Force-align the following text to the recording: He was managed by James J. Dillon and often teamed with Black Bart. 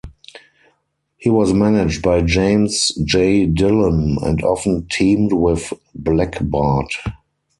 He 1.17 1.29
was 1.29 1.53
managed 1.53 2.01
by 2.01 2.21
James 2.23 2.87
J. 3.05 3.45
Dillon 3.45 4.17
and 4.23 4.41
often 4.43 4.87
teamed 4.89 5.31
with 5.31 5.71
Black 5.93 6.39
Bart. 6.41 6.91